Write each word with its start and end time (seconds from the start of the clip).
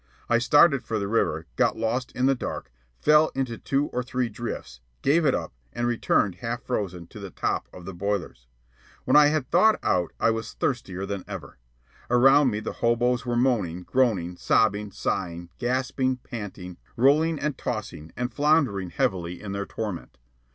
I 0.27 0.39
started 0.39 0.83
for 0.83 0.97
the 0.97 1.07
river, 1.07 1.45
got 1.57 1.77
lost 1.77 2.11
in 2.13 2.25
the 2.25 2.33
dark, 2.33 2.71
fell 2.97 3.31
into 3.35 3.59
two 3.59 3.85
or 3.89 4.01
three 4.01 4.29
drifts, 4.29 4.81
gave 5.03 5.27
it 5.27 5.35
up, 5.35 5.53
and 5.73 5.85
returned 5.85 6.37
half 6.41 6.63
frozen 6.63 7.05
to 7.05 7.19
the 7.19 7.29
top 7.29 7.67
of 7.71 7.85
the 7.85 7.93
boilers. 7.93 8.47
When 9.05 9.15
I 9.15 9.27
had 9.27 9.51
thawed 9.51 9.77
out, 9.83 10.11
I 10.19 10.31
was 10.31 10.53
thirstier 10.53 11.05
than 11.05 11.23
ever. 11.27 11.59
Around 12.09 12.49
me 12.49 12.59
the 12.61 12.73
hoboes 12.81 13.27
were 13.27 13.35
moaning, 13.37 13.83
groaning, 13.83 14.37
sobbing, 14.37 14.91
sighing, 14.91 15.51
gasping, 15.59 16.17
panting, 16.17 16.77
rolling 16.97 17.37
and 17.37 17.55
tossing 17.55 18.11
and 18.17 18.33
floundering 18.33 18.89
heavily 18.89 19.39
in 19.39 19.51
their 19.51 19.67
torment. 19.67 20.17